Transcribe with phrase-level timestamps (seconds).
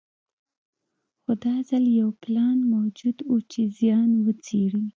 [1.21, 4.83] خو دا ځل یو پلان موجود و چې زیان وڅېړي.